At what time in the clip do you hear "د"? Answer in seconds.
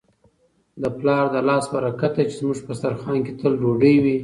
0.81-0.83, 1.33-1.35